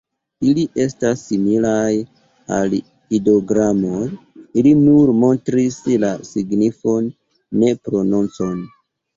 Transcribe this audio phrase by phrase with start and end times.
[0.51, 1.91] Ili estas similaj
[2.55, 2.73] al
[3.17, 4.01] ideogramoj:
[4.63, 7.13] ili nur montris la signifon,
[7.63, 8.67] ne prononcon.